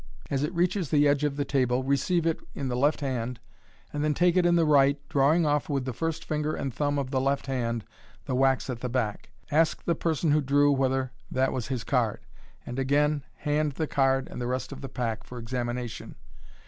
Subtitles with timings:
[0.31, 3.39] As it reaches the edge of the table, receive it in the left hand,
[3.93, 6.97] and then take it in the right, drawing off with the first .finger and thumb
[6.97, 7.85] of the left hand
[8.25, 9.29] the wax at the back.
[9.51, 12.21] Ask the person who drew whether that was his card,
[12.65, 16.15] and again hand the card and the rest of the pack for examination.